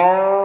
Oh. 0.00 0.37